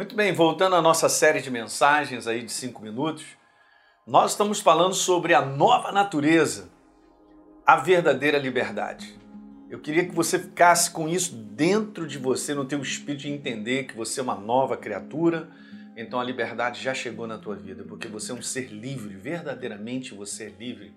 [0.00, 3.22] Muito bem, voltando à nossa série de mensagens aí de cinco minutos,
[4.06, 6.70] nós estamos falando sobre a nova natureza,
[7.66, 9.14] a verdadeira liberdade.
[9.68, 13.84] Eu queria que você ficasse com isso dentro de você, no teu espírito, de entender
[13.84, 15.50] que você é uma nova criatura,
[15.94, 20.14] então a liberdade já chegou na tua vida, porque você é um ser livre, verdadeiramente
[20.14, 20.94] você é livre.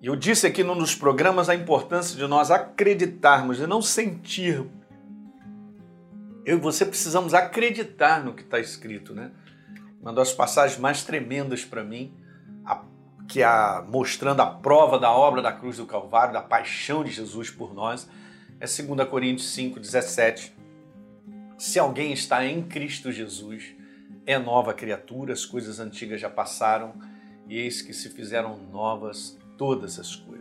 [0.00, 4.64] E eu disse aqui num dos programas a importância de nós acreditarmos e não sentir.
[6.44, 9.30] Eu e você precisamos acreditar no que está escrito, né?
[10.00, 12.12] Uma das passagens mais tremendas para mim,
[12.64, 12.84] a
[13.26, 17.50] que é mostrando a prova da obra da cruz do Calvário, da paixão de Jesus
[17.50, 18.08] por nós,
[18.60, 20.54] é 2 Coríntios 5, 17.
[21.56, 23.74] Se alguém está em Cristo Jesus,
[24.26, 26.94] é nova criatura, as coisas antigas já passaram
[27.48, 30.33] e eis que se fizeram novas todas as coisas.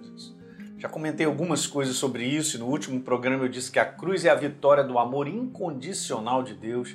[0.83, 4.25] Já comentei algumas coisas sobre isso e no último programa eu disse que a cruz
[4.25, 6.93] é a vitória do amor incondicional de Deus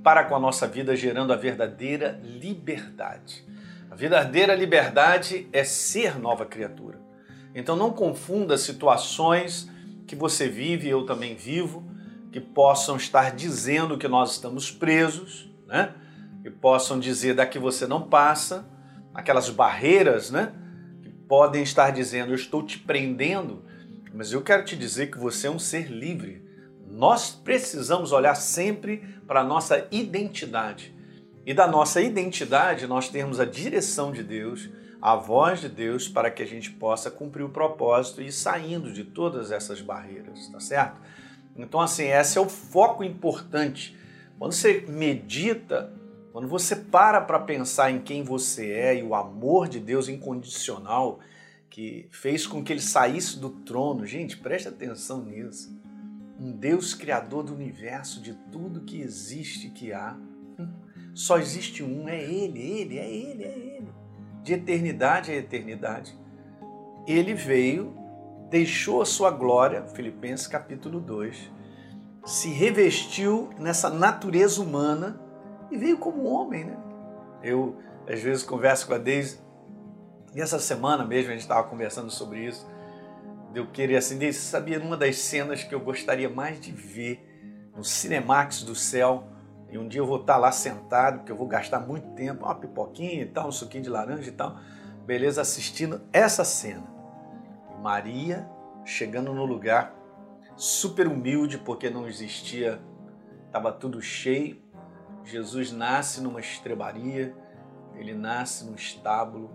[0.00, 3.44] para com a nossa vida, gerando a verdadeira liberdade.
[3.90, 7.00] A verdadeira liberdade é ser nova criatura.
[7.52, 9.68] Então não confunda situações
[10.06, 11.82] que você vive e eu também vivo,
[12.30, 15.94] que possam estar dizendo que nós estamos presos, né?
[16.44, 18.68] Que possam dizer daqui você não passa,
[19.12, 20.52] aquelas barreiras, né?
[21.28, 23.62] Podem estar dizendo eu estou te prendendo,
[24.14, 26.42] mas eu quero te dizer que você é um ser livre.
[26.88, 30.94] Nós precisamos olhar sempre para a nossa identidade.
[31.44, 34.68] E da nossa identidade, nós temos a direção de Deus,
[35.00, 38.92] a voz de Deus, para que a gente possa cumprir o propósito e ir saindo
[38.92, 41.00] de todas essas barreiras, tá certo?
[41.56, 43.96] Então, assim, esse é o foco importante.
[44.38, 45.92] Quando você medita,
[46.36, 51.18] quando você para para pensar em quem você é e o amor de Deus incondicional
[51.70, 55.74] que fez com que ele saísse do trono, gente, preste atenção nisso.
[56.38, 60.14] Um Deus criador do universo, de tudo que existe, que há
[61.14, 63.88] só existe um, é Ele, Ele, é Ele, é Ele.
[64.42, 66.14] De eternidade a eternidade.
[67.06, 67.96] Ele veio,
[68.50, 71.50] deixou a sua glória, Filipenses capítulo 2,
[72.26, 75.24] se revestiu nessa natureza humana
[75.70, 76.76] e veio como homem, né?
[77.42, 77.76] Eu,
[78.08, 79.40] às vezes, converso com a Deise,
[80.34, 82.68] e essa semana mesmo a gente estava conversando sobre isso,
[83.54, 87.24] eu queria assim, Deise, sabia numa das cenas que eu gostaria mais de ver
[87.74, 89.24] no Cinemax do céu,
[89.70, 92.54] e um dia eu vou estar lá sentado, porque eu vou gastar muito tempo, uma
[92.54, 94.58] pipoquinha e tal, um suquinho de laranja e tal,
[95.04, 96.84] beleza, assistindo essa cena.
[97.82, 98.48] Maria
[98.84, 99.94] chegando no lugar,
[100.56, 102.80] super humilde, porque não existia,
[103.46, 104.62] estava tudo cheio.
[105.26, 107.34] Jesus nasce numa estrebaria,
[107.94, 109.50] ele nasce num estábulo,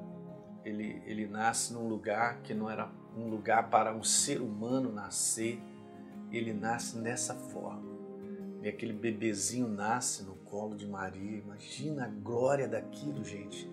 [0.64, 5.60] ele, ele nasce num lugar que não era um lugar para um ser humano nascer,
[6.30, 7.92] ele nasce nessa forma
[8.62, 11.40] e aquele bebezinho nasce no colo de Maria.
[11.40, 13.70] Imagina a glória daquilo, gente.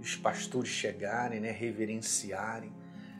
[0.00, 2.72] Os pastores chegarem, né, reverenciarem.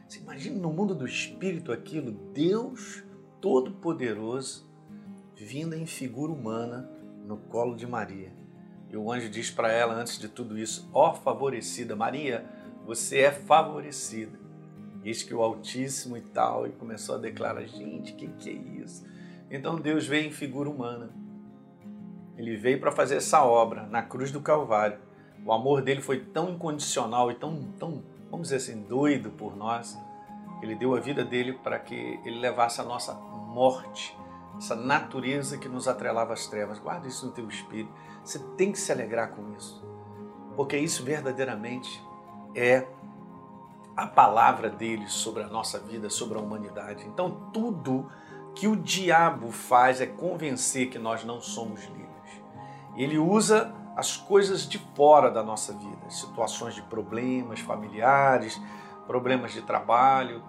[0.08, 3.04] Você imagina no mundo do espírito aquilo, Deus
[3.40, 4.68] Todo-Poderoso
[5.36, 6.90] vindo em figura humana
[7.24, 8.32] no colo de Maria.
[8.90, 12.44] E o anjo diz para ela antes de tudo isso: Ó oh, favorecida, Maria,
[12.86, 14.38] você é favorecida.
[15.02, 18.52] Eis que o Altíssimo e tal, e começou a declarar: gente, o que, que é
[18.52, 19.04] isso?
[19.50, 21.10] Então Deus veio em figura humana.
[22.36, 24.98] Ele veio para fazer essa obra na cruz do Calvário.
[25.44, 29.96] O amor dele foi tão incondicional e tão, tão, vamos dizer assim, doido por nós,
[30.62, 34.16] ele deu a vida dele para que ele levasse a nossa morte,
[34.59, 36.78] essa natureza que nos atrelava às trevas.
[36.78, 37.92] Guarda isso no teu espírito.
[38.22, 39.84] Você tem que se alegrar com isso,
[40.56, 42.03] porque isso verdadeiramente
[42.54, 42.87] é
[43.97, 47.04] a palavra dele sobre a nossa vida, sobre a humanidade.
[47.06, 48.10] Então, tudo
[48.54, 52.43] que o diabo faz é convencer que nós não somos livres.
[52.97, 58.60] Ele usa as coisas de fora da nossa vida, situações de problemas familiares,
[59.06, 60.43] problemas de trabalho,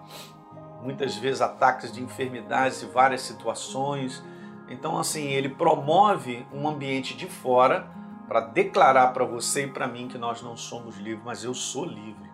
[0.86, 4.22] muitas vezes ataques de enfermidades e várias situações.
[4.68, 7.86] Então, assim, ele promove um ambiente de fora
[8.26, 11.84] para declarar para você e para mim que nós não somos livres, mas eu sou
[11.84, 12.26] livre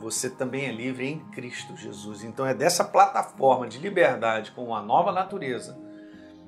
[0.00, 2.22] você também é livre em Cristo Jesus.
[2.22, 5.76] Então é dessa plataforma de liberdade com uma nova natureza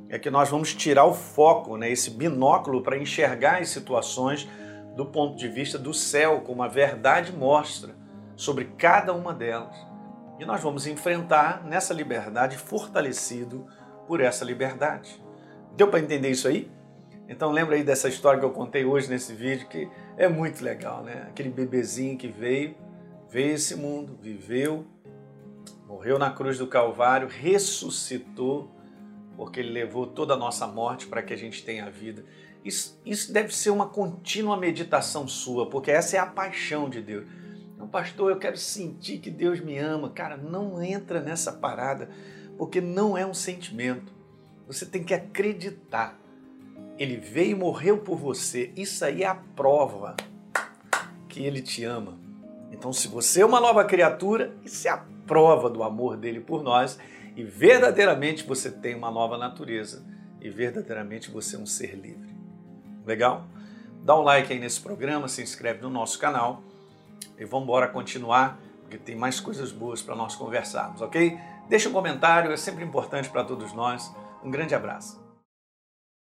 [0.08, 4.48] é que nós vamos tirar o foco, né, esse binóculo para enxergar as situações
[4.96, 7.94] do ponto de vista do céu, como a verdade mostra
[8.34, 9.76] sobre cada uma delas.
[10.40, 13.66] E nós vamos enfrentar nessa liberdade fortalecido
[14.06, 15.22] por essa liberdade.
[15.76, 16.70] Deu para entender isso aí?
[17.28, 21.04] Então lembra aí dessa história que eu contei hoje nesse vídeo que é muito legal,
[21.04, 21.26] né?
[21.28, 22.74] Aquele bebezinho que veio
[23.28, 24.86] veio esse mundo, viveu,
[25.86, 28.74] morreu na cruz do Calvário, ressuscitou
[29.36, 32.24] porque ele levou toda a nossa morte para que a gente tenha vida.
[32.64, 37.26] Isso, isso deve ser uma contínua meditação sua, porque essa é a paixão de Deus.
[37.90, 40.10] Pastor, eu quero sentir que Deus me ama.
[40.10, 42.08] Cara, não entra nessa parada,
[42.56, 44.12] porque não é um sentimento.
[44.66, 46.16] Você tem que acreditar.
[46.96, 48.72] Ele veio e morreu por você.
[48.76, 50.14] Isso aí é a prova
[51.28, 52.16] que ele te ama.
[52.70, 56.62] Então, se você é uma nova criatura, isso é a prova do amor dele por
[56.62, 56.98] nós
[57.36, 60.04] e verdadeiramente você tem uma nova natureza
[60.40, 62.34] e verdadeiramente você é um ser livre.
[63.04, 63.46] Legal?
[64.04, 66.62] Dá um like aí nesse programa, se inscreve no nosso canal
[67.40, 71.38] e vamos embora continuar, porque tem mais coisas boas para nós conversarmos, ok?
[71.68, 74.14] Deixa um comentário, é sempre importante para todos nós.
[74.44, 75.19] Um grande abraço.